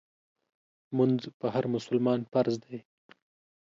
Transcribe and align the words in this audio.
مونځ 0.95 1.21
په 1.39 1.47
هر 1.53 1.65
مسلمان 1.75 2.19
فرض 2.31 2.55
دی 2.65 2.77